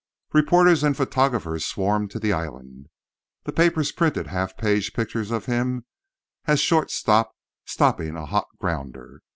Reporters 0.33 0.81
and 0.83 0.97
photographers 0.97 1.63
swarmed 1.63 2.09
to 2.09 2.17
the 2.17 2.33
island. 2.33 2.87
The 3.43 3.51
papers 3.51 3.91
printed 3.91 4.25
half 4.25 4.57
page 4.57 4.93
pictures 4.93 5.29
of 5.29 5.45
him 5.45 5.85
as 6.45 6.59
short 6.59 6.89
stop 6.89 7.35
stopping 7.67 8.15
a 8.15 8.25
hot 8.25 8.47
grounder. 8.57 9.21